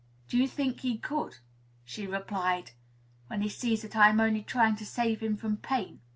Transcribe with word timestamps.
"Do 0.29 0.35
you 0.35 0.47
think 0.47 0.79
he 0.79 0.97
could," 0.97 1.37
she 1.85 2.07
replied, 2.07 2.71
"when 3.27 3.43
he 3.43 3.49
sees 3.49 3.83
that 3.83 3.95
I 3.95 4.09
am 4.09 4.19
only 4.19 4.41
trying 4.41 4.75
to 4.77 4.83
save 4.83 5.19
him 5.19 5.37
from 5.37 5.57
pain?" 5.57 5.99